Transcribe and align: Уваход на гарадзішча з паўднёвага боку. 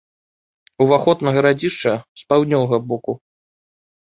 Уваход 0.85 1.17
на 1.27 1.35
гарадзішча 1.35 1.93
з 2.23 2.27
паўднёвага 2.33 2.77
боку. 2.89 3.13